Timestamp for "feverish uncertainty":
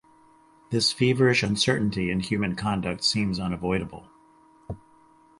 0.91-2.09